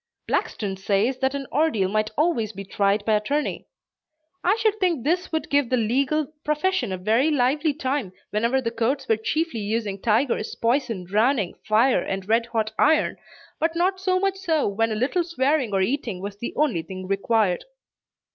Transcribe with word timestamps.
Blackstone 0.27 0.77
says 0.77 1.19
that 1.19 1.35
an 1.35 1.45
ordeal 1.51 1.87
might 1.87 2.09
always 2.17 2.53
be 2.53 2.63
tried 2.65 3.05
by 3.05 3.13
attorney. 3.13 3.67
I 4.43 4.55
should 4.55 4.79
think 4.79 5.03
this 5.03 5.31
would 5.31 5.47
give 5.51 5.69
the 5.69 5.77
legal 5.77 6.33
profession 6.43 6.91
a 6.91 6.97
very 6.97 7.29
lively 7.29 7.71
time 7.71 8.11
whenever 8.31 8.61
the 8.61 8.71
courts 8.71 9.07
were 9.07 9.15
chiefly 9.15 9.59
using 9.59 10.01
tigers, 10.01 10.55
poison, 10.55 11.03
drowning, 11.05 11.53
fire 11.67 12.01
and 12.01 12.27
red 12.27 12.47
hot 12.47 12.71
iron, 12.79 13.17
but 13.59 13.75
not 13.75 13.99
so 13.99 14.19
much 14.19 14.37
so 14.37 14.67
when 14.67 14.91
a 14.91 14.95
little 14.95 15.23
swearing 15.23 15.71
or 15.71 15.81
eating 15.83 16.19
was 16.19 16.35
the 16.39 16.55
only 16.55 16.81
thing 16.81 17.05
required. 17.07 17.65